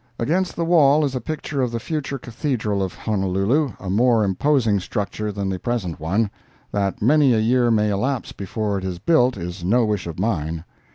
Against 0.17 0.55
the 0.55 0.65
wall 0.65 1.05
is 1.05 1.13
a 1.13 1.21
picture 1.21 1.61
of 1.61 1.69
the 1.71 1.79
future 1.79 2.17
Cathedral 2.17 2.81
of 2.81 2.95
Honolulu—a 2.95 3.91
more 3.91 4.23
imposing 4.23 4.79
structure 4.79 5.31
than 5.31 5.47
the 5.47 5.59
present 5.59 5.99
one; 5.99 6.31
that 6.71 7.03
many 7.03 7.33
a 7.35 7.39
year 7.39 7.69
may 7.69 7.91
elapse 7.91 8.31
before 8.31 8.79
it 8.79 8.83
is 8.83 8.97
built 8.97 9.37
is 9.37 9.63
no 9.63 9.85
wish 9.85 10.07
of 10.07 10.17
mine. 10.17 10.63